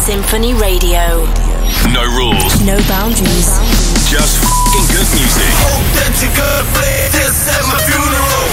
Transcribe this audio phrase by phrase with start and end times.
[0.00, 1.24] Sinphony Radio.
[1.92, 2.64] No rules.
[2.64, 3.52] No boundaries.
[4.08, 5.52] Just f***ing good music.
[5.60, 8.48] Hope that you could play this at my funeral.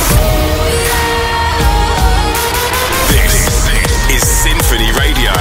[3.15, 3.47] This
[4.11, 5.31] is Sinphony Radio.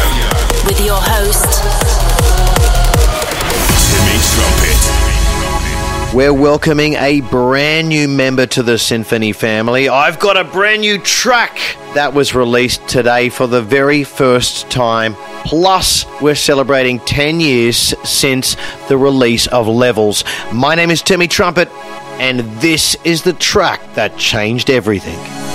[0.65, 1.51] With your host,
[3.91, 4.79] Timmy Trumpet.
[6.15, 9.89] We're welcoming a brand new member to the Sinphony family.
[9.89, 11.59] I've got a brand new track
[11.95, 15.17] that was released today for the very first time.
[15.47, 18.57] Plus, we're celebrating 10 years since
[18.89, 20.25] the release of Levels.
[20.53, 21.69] My name is Timmy Trumpet,
[22.19, 25.46] and this is the track that changed everything.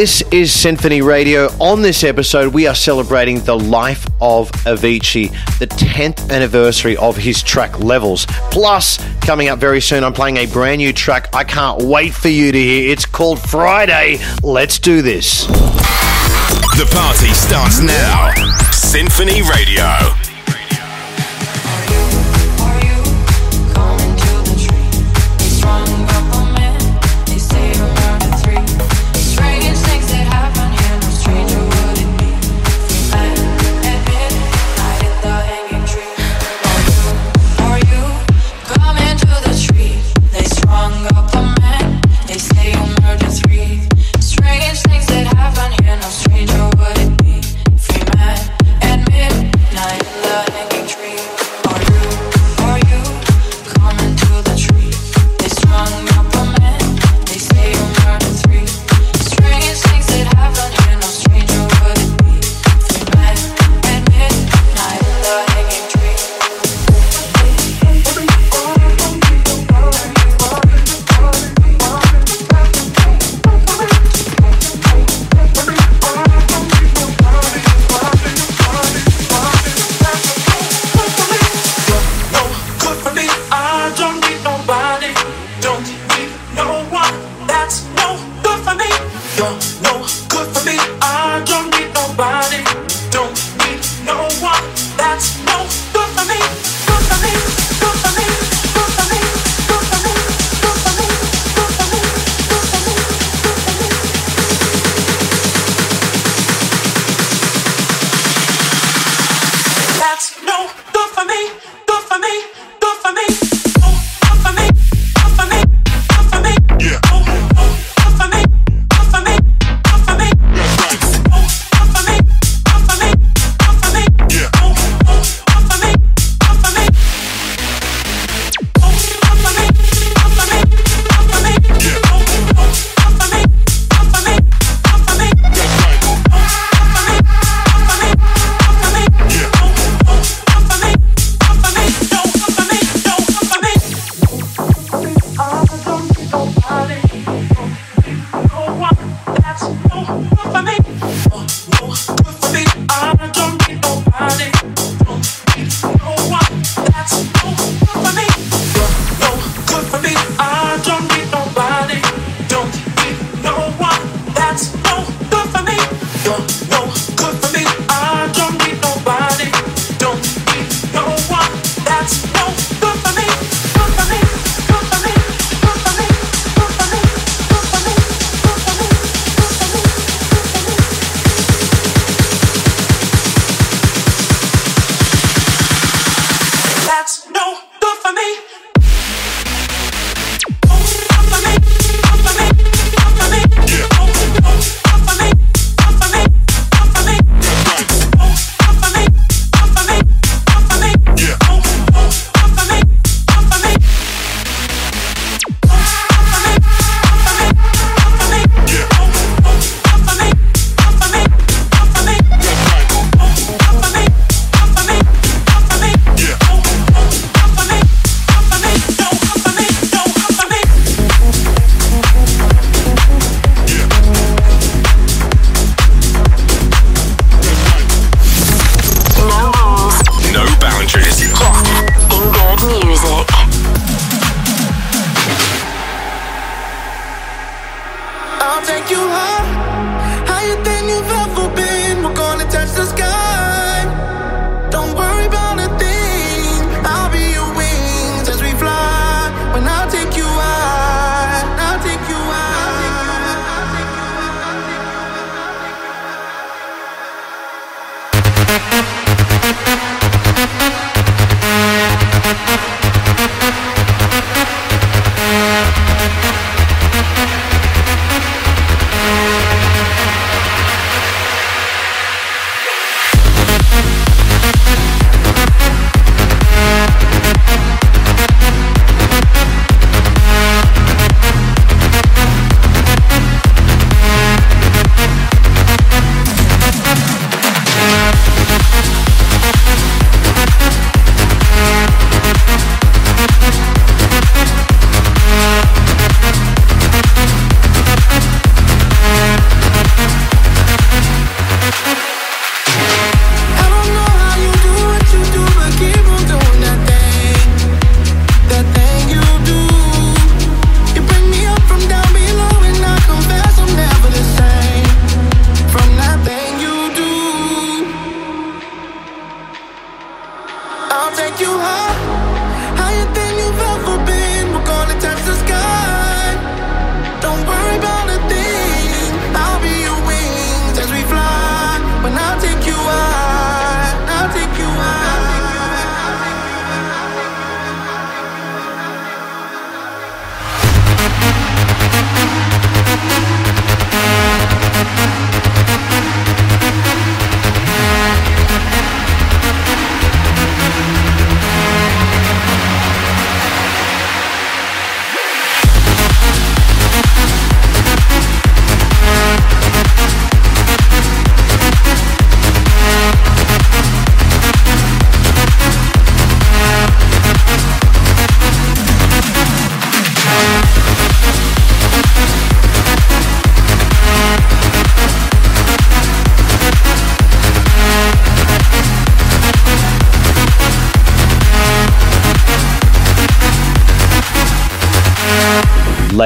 [0.00, 1.48] This is Sinphony Radio.
[1.58, 7.42] On this episode, we are celebrating the life of Avicii, the 10th anniversary of his
[7.42, 8.24] track Levels.
[8.50, 12.30] Plus, coming up very soon, I'm playing a brand new track I can't wait for
[12.30, 12.90] you to hear.
[12.90, 14.20] It's called Friday.
[14.42, 15.46] Let's do this.
[16.78, 18.32] The party starts now.
[18.72, 20.29] Sinphony Radio.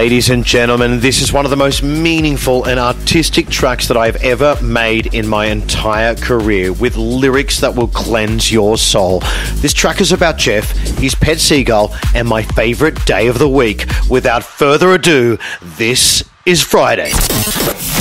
[0.04, 4.16] Ladies and gentlemen, this is one of the most meaningful and artistic tracks that I've
[4.16, 9.20] ever made in my entire career, with lyrics that will cleanse your soul.
[9.62, 13.86] This track is about Jeff, his pet seagull, and my favorite day of the week.
[14.10, 17.12] Without further ado, this is Friday.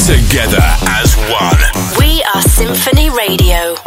[0.06, 3.78] Together as one, we are Sinphony Radio.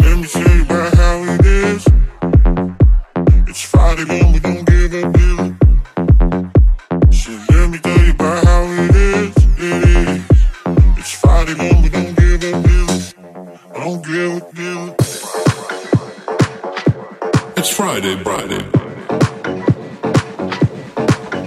[18.07, 18.63] Friday, Friday.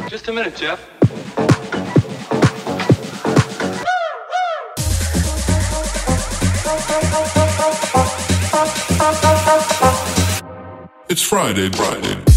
[0.09, 0.85] Just a minute, Jeff.
[11.09, 12.28] It's Friday, Friday.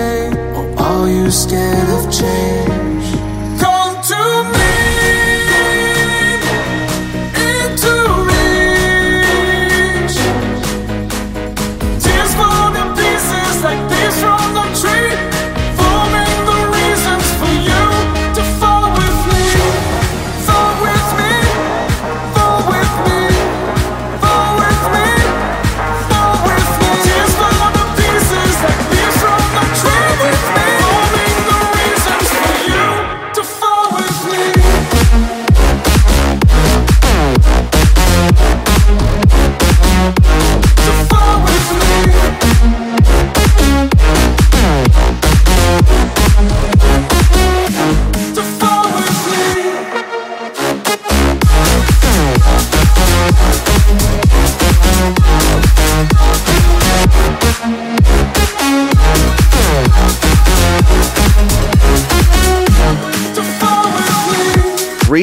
[0.00, 2.89] Or are you scared of change?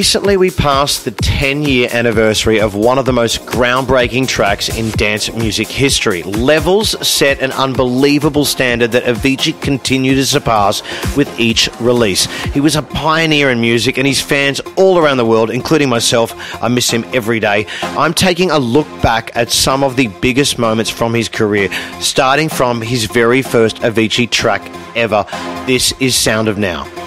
[0.08, 4.90] Recently, we passed the 10 year anniversary of one of the most groundbreaking tracks in
[4.92, 6.24] dance music history.
[6.24, 10.82] Levels set an unbelievable standard that Avicii continued to surpass
[11.18, 12.24] with each release.
[12.54, 16.34] He was a pioneer in music, and his fans all around the world, including myself,
[16.64, 17.68] I miss him every day.
[17.82, 22.48] I'm taking a look back at some of the biggest moments from his career, starting
[22.48, 24.62] from his very first Avicii track
[24.96, 25.26] ever.
[25.66, 27.07] This is Sound of Now.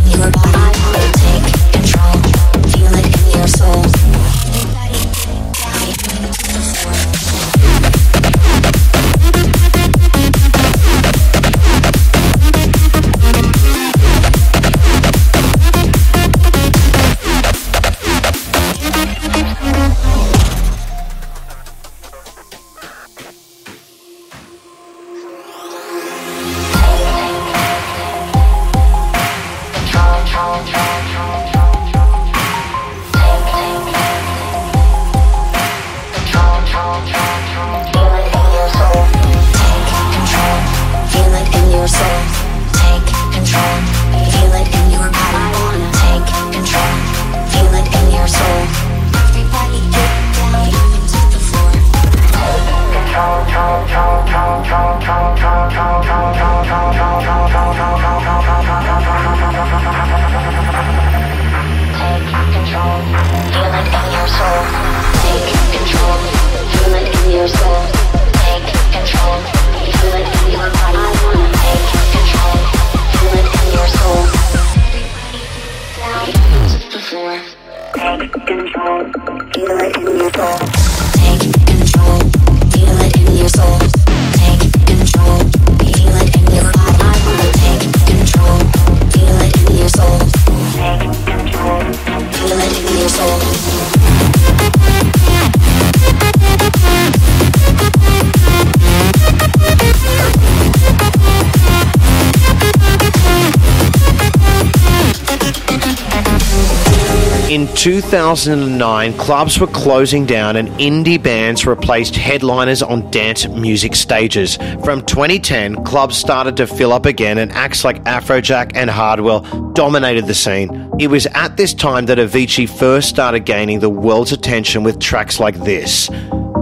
[107.81, 114.57] 2009, clubs were closing down and indie bands replaced headliners on dance music stages.
[114.83, 119.41] From 2010, clubs started to fill up again and acts like Afrojack and Hardwell
[119.73, 120.91] dominated the scene.
[120.99, 125.39] It was at this time that Avicii first started gaining the world's attention with tracks
[125.39, 126.07] like this.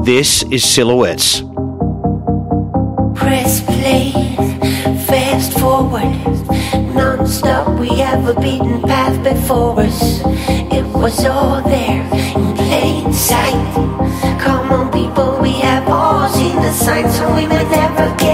[0.04, 1.42] This is Silhouettes.
[3.14, 4.12] Press play,
[5.06, 6.16] fast forward.
[6.96, 10.22] Non stop, we have a beaten path before us
[10.93, 13.73] was all there in plain sight.
[14.39, 18.29] Come on, people, we have all seen the signs, so we may never get.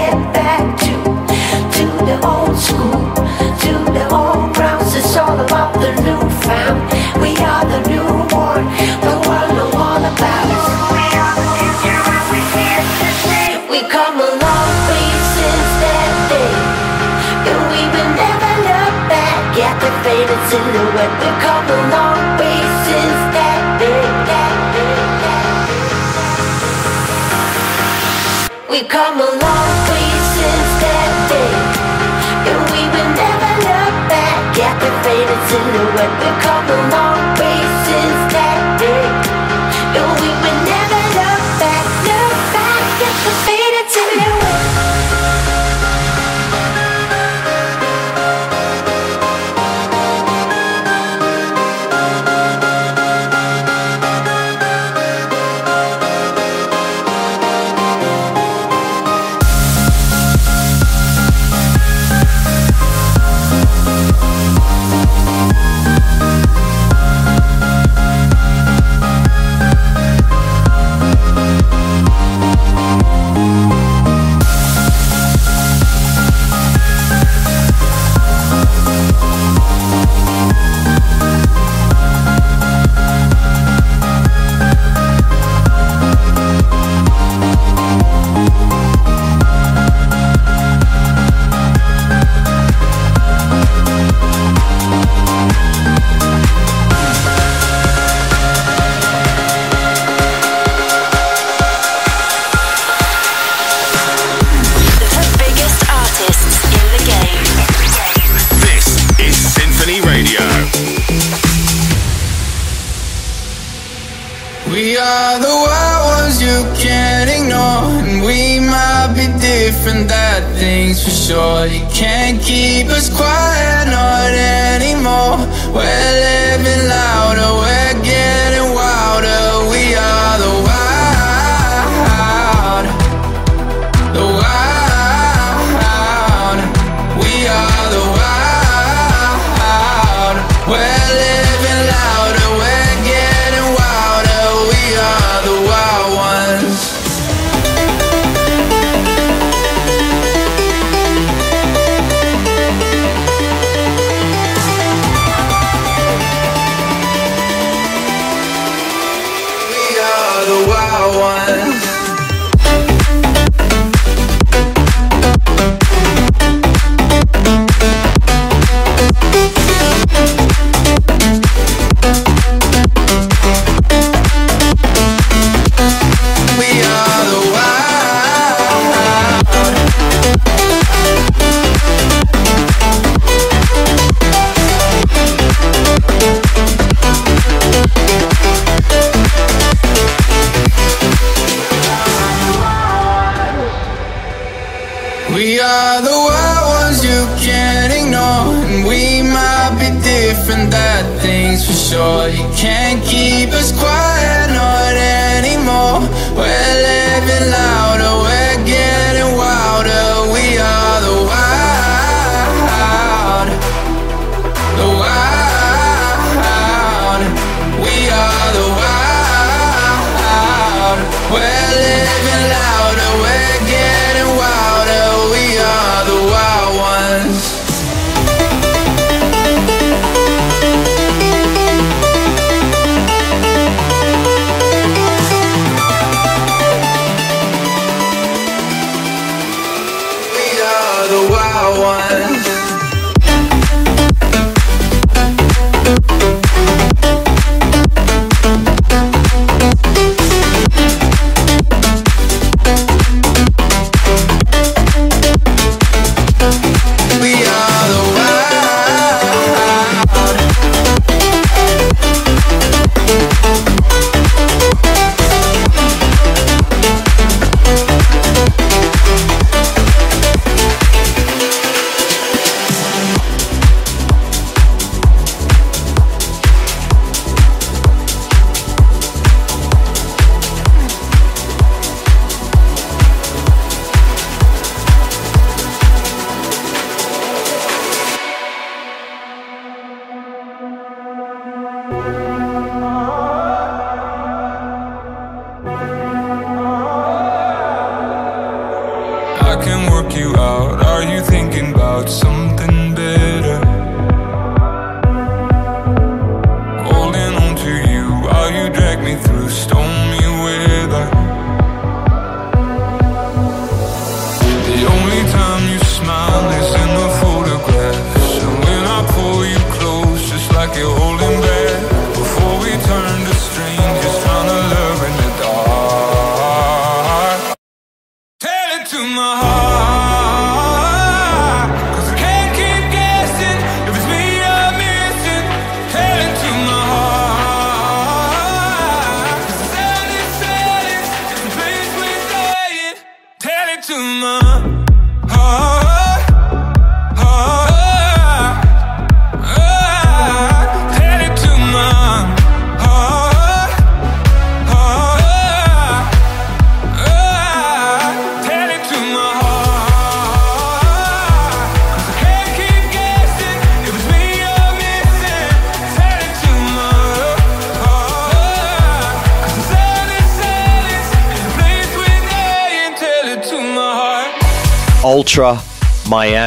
[36.26, 37.05] you call the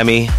[0.10, 0.30] Miami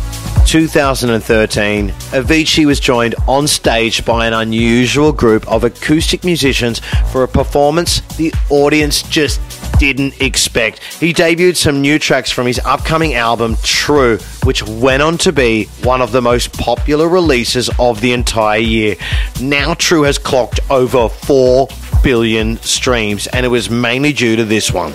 [0.46, 6.80] 2013, Avicii was joined on stage by an unusual group of acoustic musicians
[7.12, 9.40] for a performance the audience just
[9.78, 10.82] didn't expect.
[10.94, 15.66] He debuted some new tracks from his upcoming album, True, which went on to be
[15.84, 18.96] one of the most popular releases of the entire year.
[19.40, 21.68] Now, True has clocked over 4
[22.02, 24.94] billion streams, and it was mainly due to this one.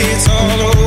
[0.00, 0.77] it's all over.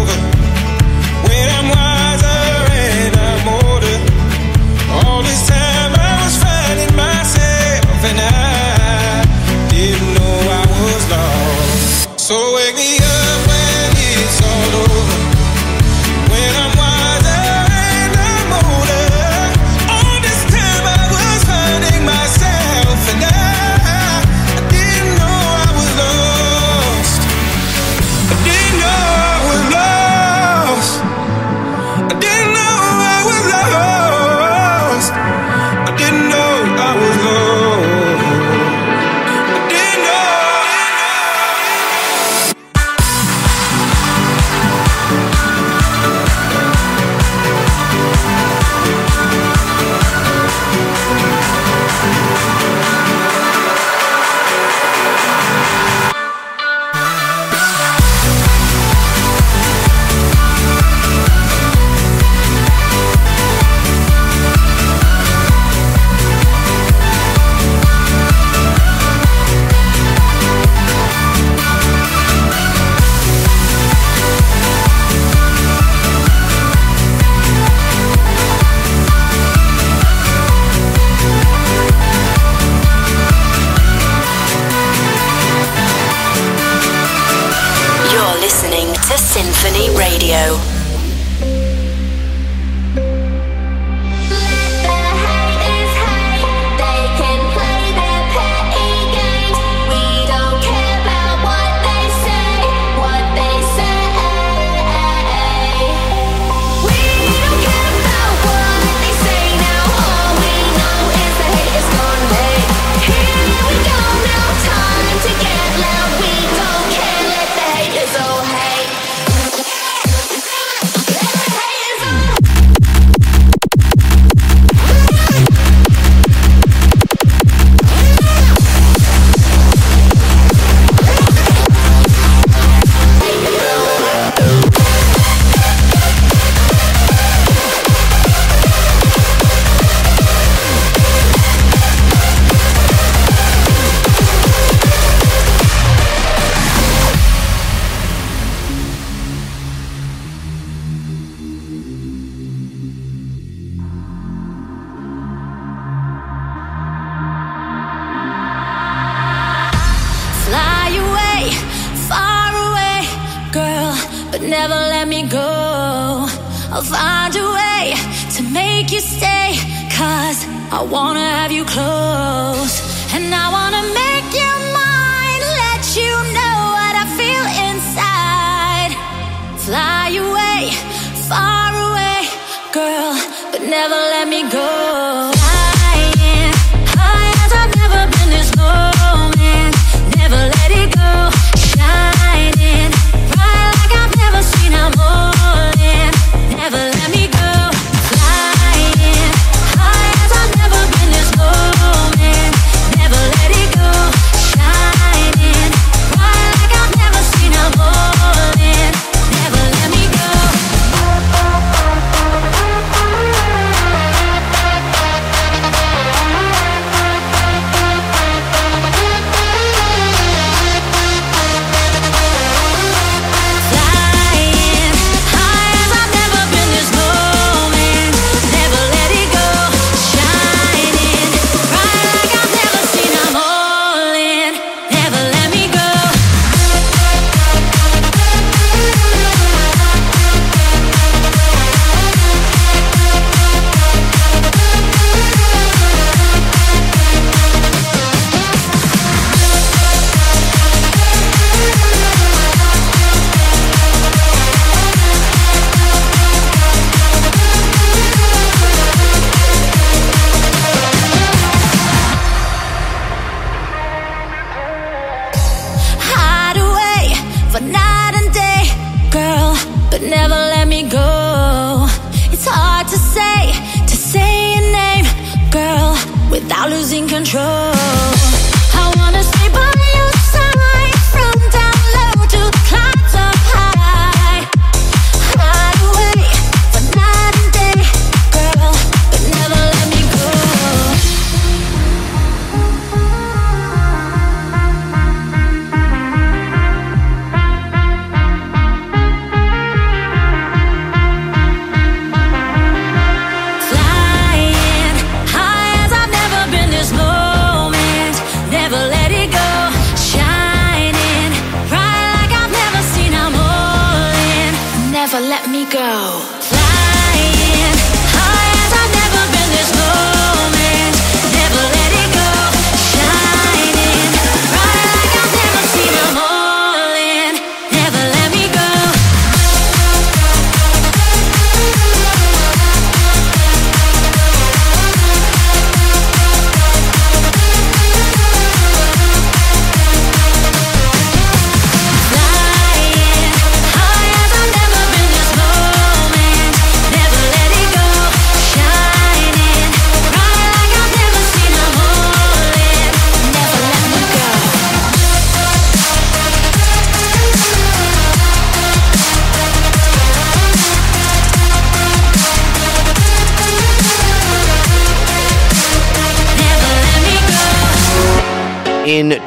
[184.22, 184.81] Let me go.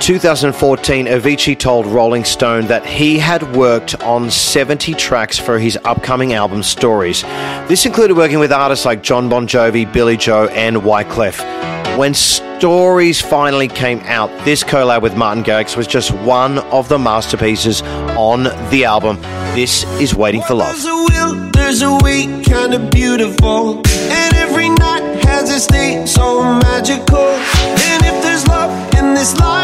[0.05, 6.35] 2014, Avicii told Rolling Stone that he had worked on 70 tracks for his upcoming
[6.35, 7.23] album Stories.
[7.69, 11.39] This included working with artists like Jon Bon Jovi, Billie Joe, and Wyclef.
[11.97, 16.99] When Stories finally came out, this collab with Martin Garrix was just one of the
[16.99, 19.17] masterpieces on the album.
[19.55, 20.75] This is Waiting for Love.
[20.75, 23.79] There's a will, there's a way, kinda beautiful.
[23.87, 25.67] And every night has
[26.13, 27.29] so magical.
[27.89, 29.64] And if there's love in this life,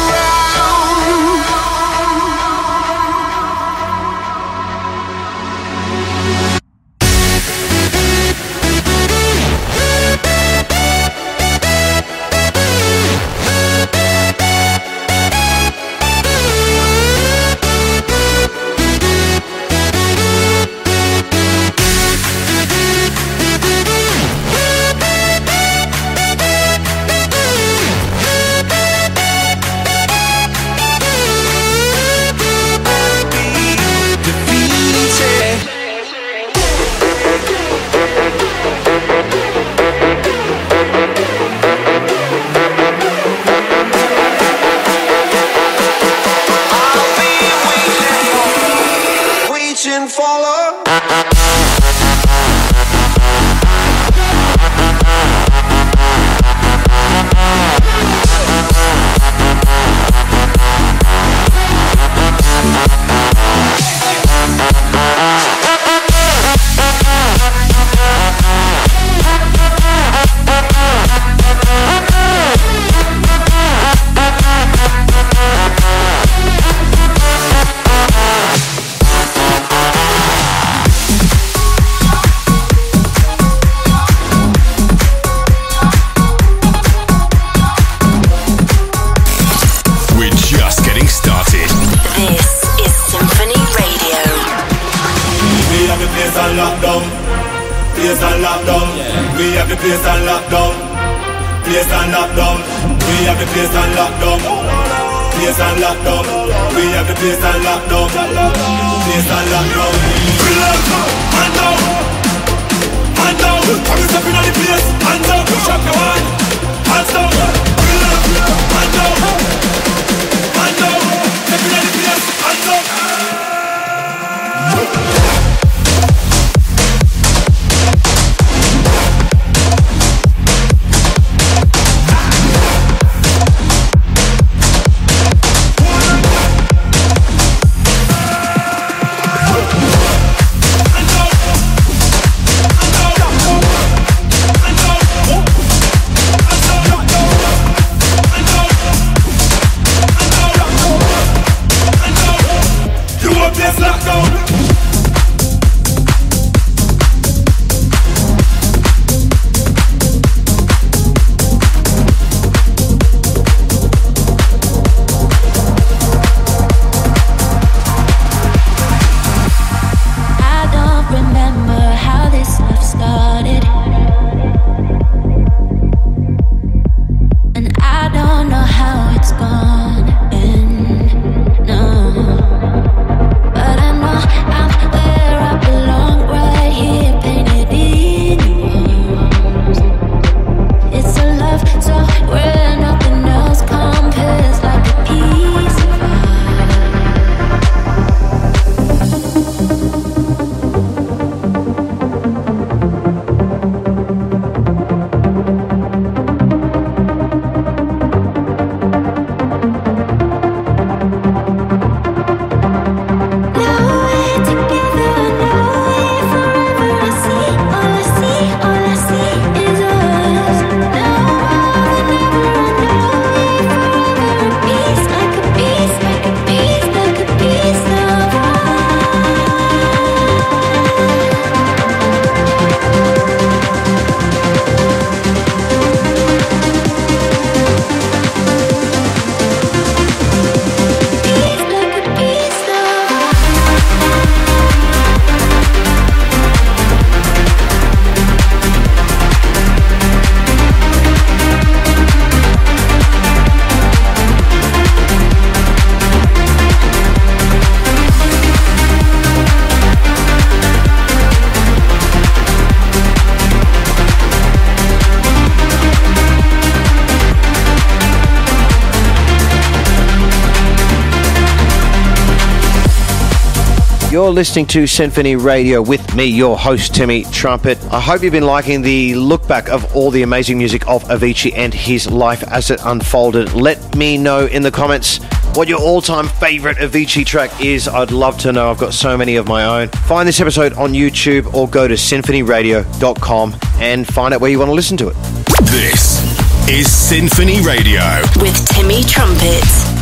[274.31, 277.77] You're listening to Sinphony Radio with me, your host, Timmy Trumpet.
[277.91, 281.51] I hope you've been liking the look back of all the amazing music of Avicii
[281.53, 283.51] and his life as it unfolded.
[283.51, 285.17] Let me know in the comments
[285.53, 287.89] what your all time favorite Avicii track is.
[287.89, 288.71] I'd love to know.
[288.71, 289.89] I've got so many of my own.
[289.89, 294.69] Find this episode on YouTube or go to sinphonyradio.com and find out where you want
[294.69, 295.15] to listen to it.
[295.63, 298.21] This is Sinphony Radio.
[298.39, 300.00] With Timmy Trumpet.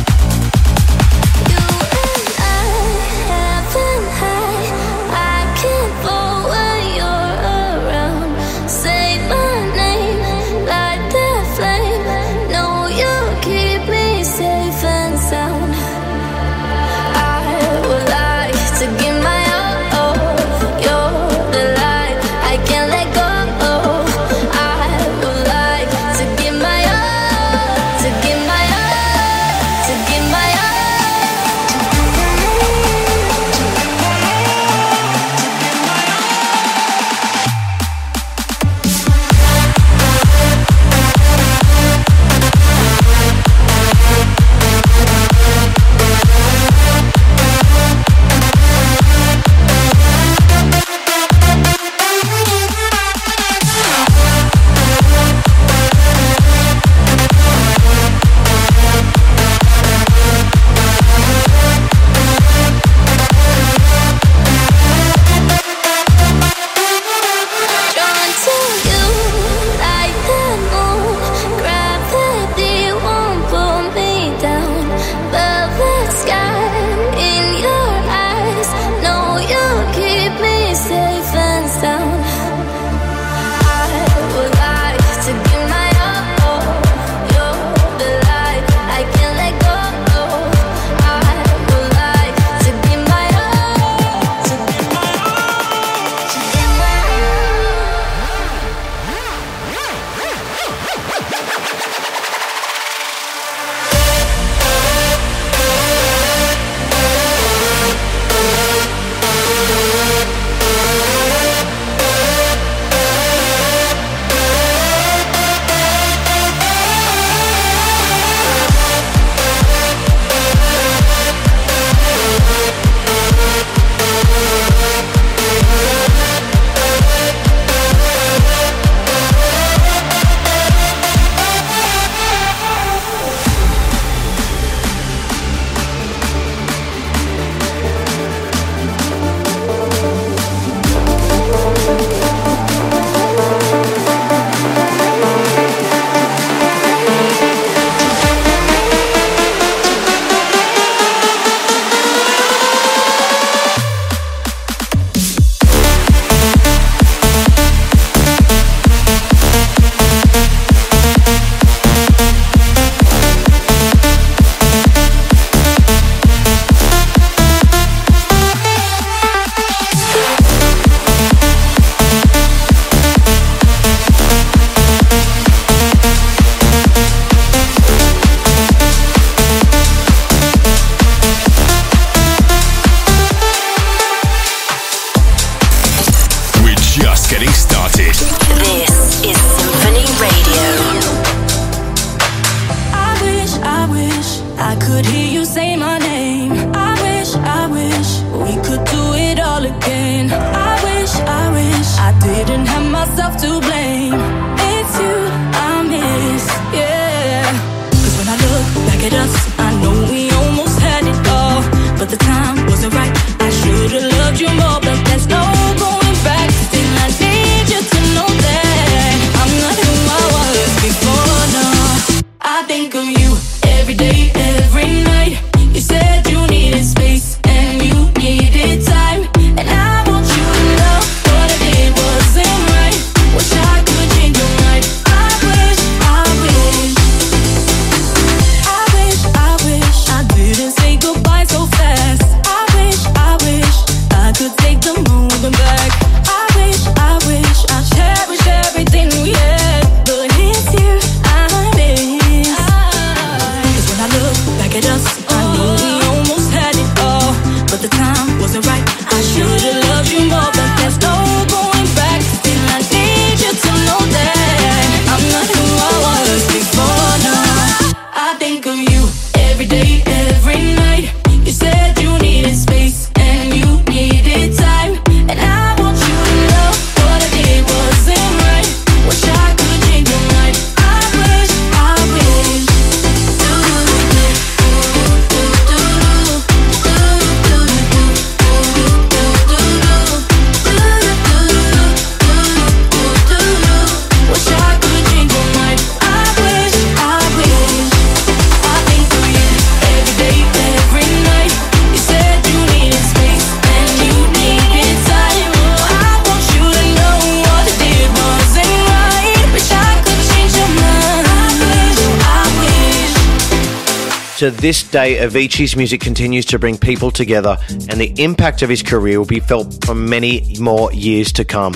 [314.60, 319.18] this day, Avicii's music continues to bring people together, and the impact of his career
[319.18, 321.72] will be felt for many more years to come.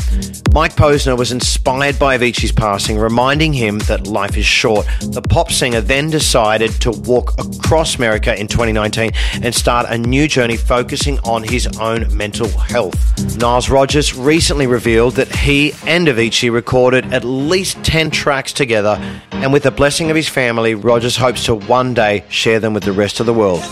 [0.53, 4.87] Mike Posner was inspired by Avicii's passing, reminding him that life is short.
[5.01, 9.13] The pop singer then decided to walk across America in 2019
[9.43, 12.95] and start a new journey focusing on his own mental health.
[13.39, 18.99] Niles Rodgers recently revealed that he and Avicii recorded at least 10 tracks together,
[19.33, 22.85] and with the blessing of his family, Rodgers hopes to one day share them with
[22.85, 23.63] the rest of the world.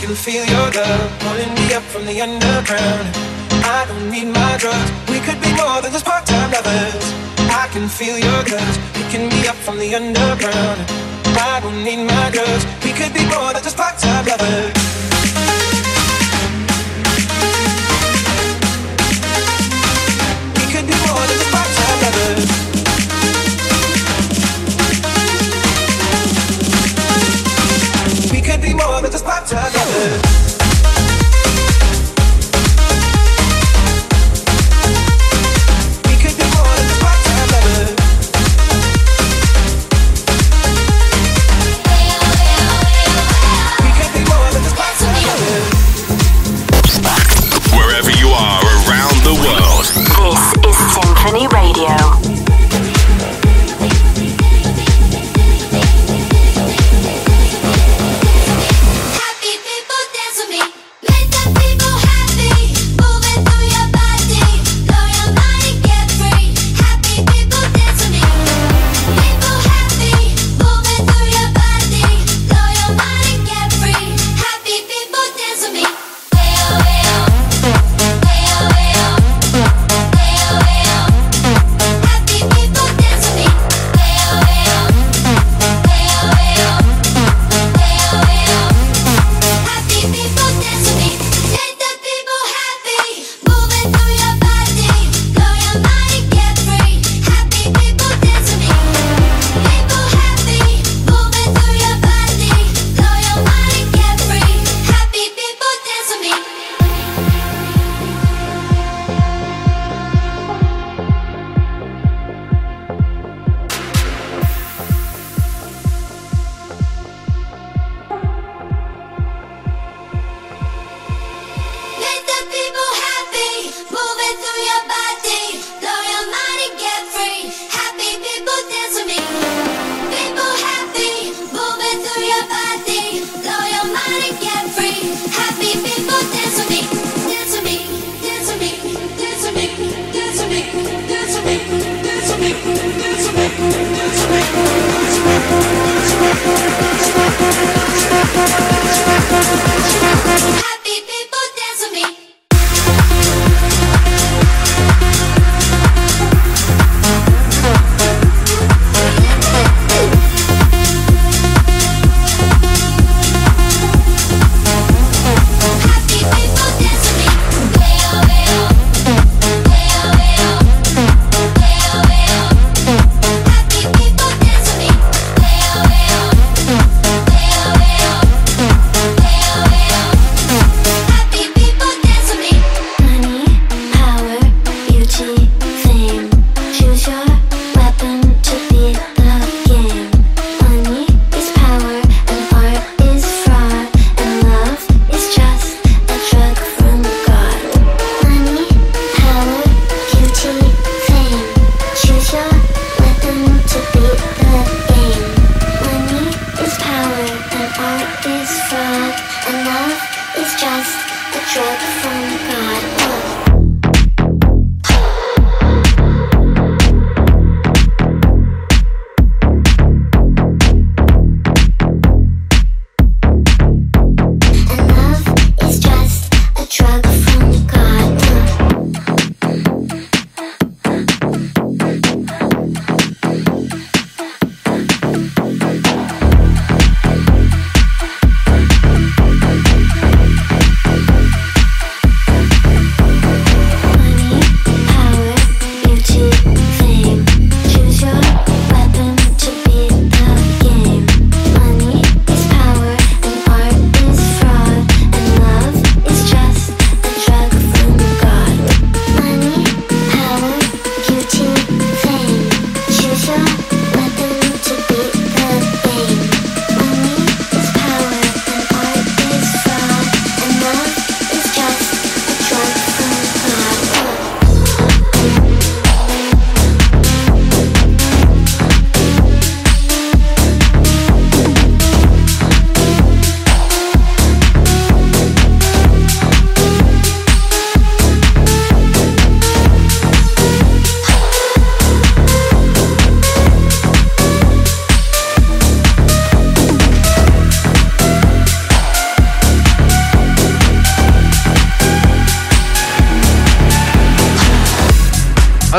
[0.00, 3.06] can feel your love pulling me up from the underground.
[3.76, 4.90] I don't need my drugs.
[5.10, 7.12] We could be more than just part-time lovers.
[7.50, 11.17] I can feel your guts picking me up from the underground.
[11.36, 12.30] I don't need my.
[12.84, 14.72] We could be more than just part-time lovers.
[20.56, 21.50] We could be more than just
[22.04, 22.46] lovers.
[28.32, 29.24] We could be more than just
[29.74, 30.67] lovers.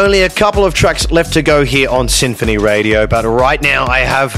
[0.09, 3.85] Only a couple of tracks left to go here on Sinphony Radio, but right now
[3.85, 4.33] I have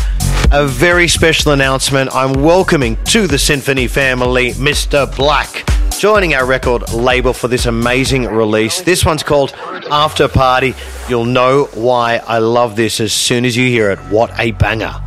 [0.52, 2.14] a very special announcement.
[2.14, 5.08] I'm welcoming to the Sinphony family Mr.
[5.16, 5.66] Black,
[5.98, 8.82] joining our record label for this amazing release.
[8.82, 9.54] This one's called
[9.90, 10.76] After Party.
[11.08, 14.00] You'll know why I love this as soon as you hear it.
[14.10, 15.02] What a banger!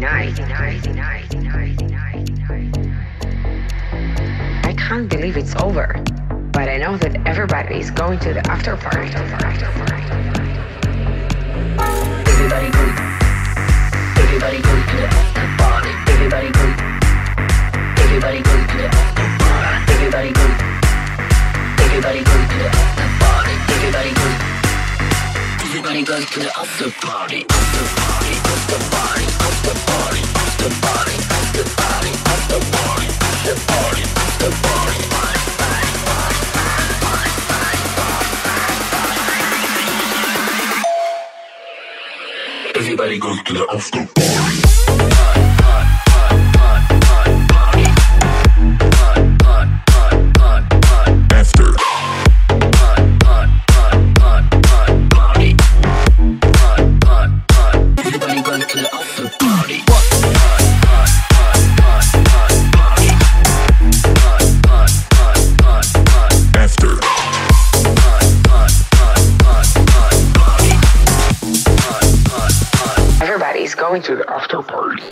[0.00, 0.32] I
[4.76, 6.00] can't believe it's over,
[6.52, 9.08] but I know that everybody is going to the after party.
[9.08, 9.50] Everybody
[14.60, 15.90] go to the after party.
[16.14, 16.68] Everybody go.
[17.98, 19.50] Everybody go to the after party.
[19.92, 20.68] Everybody go.
[21.98, 23.52] Everybody go to the after party.
[23.74, 24.26] Everybody go.
[25.66, 27.46] Everybody goes to the after party.
[27.50, 28.34] After party.
[28.46, 29.37] After party.
[42.74, 44.67] Everybody goes to the after party.
[73.98, 75.02] The after party.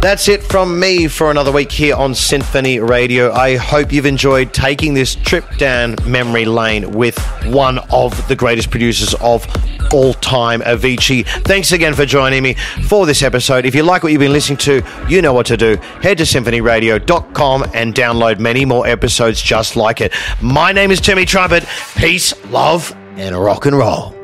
[0.00, 3.32] That's it from me for another week here on Sinphony Radio.
[3.32, 7.16] I hope you've enjoyed taking this trip down memory lane with
[7.46, 9.46] one of the greatest producers of
[9.92, 11.24] all time, Avicii.
[11.44, 12.54] Thanks again for joining me
[12.88, 13.64] for this episode.
[13.64, 15.76] If you like what you've been listening to, you know what to do.
[16.02, 20.12] Head to sinphonyradio.com and download many more episodes just like it.
[20.42, 21.64] My name is Timmy Trumpet.
[21.94, 24.23] Peace, love, and rock and roll.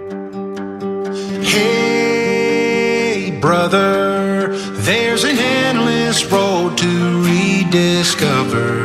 [3.41, 4.49] brother,
[4.82, 8.78] there's an endless road to rediscover.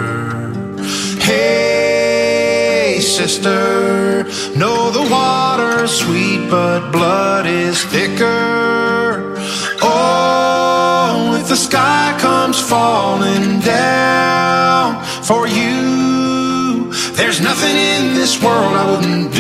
[1.20, 4.24] Hey, sister,
[4.58, 9.36] know the water's sweet, but blood is thicker.
[9.82, 18.90] Oh, if the sky comes falling down for you, there's nothing in this world I
[18.90, 19.35] wouldn't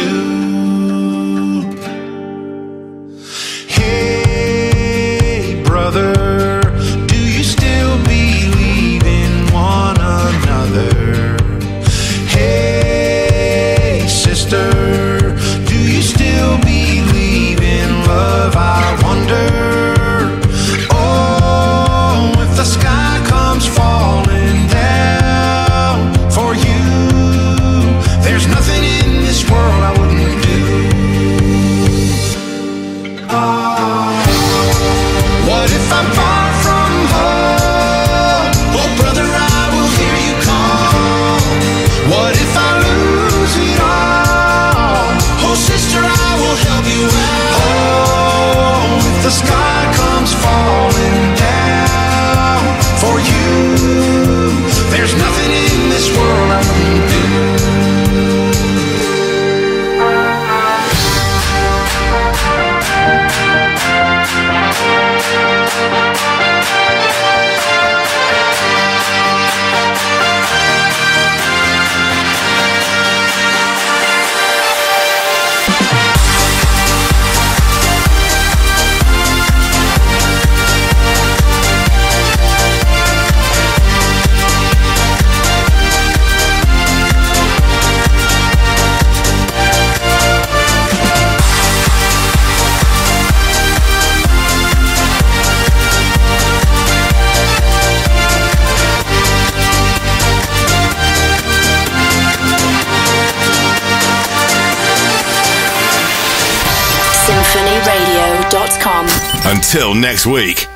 [110.05, 110.74] next week.